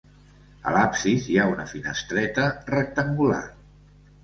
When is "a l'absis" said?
0.69-1.27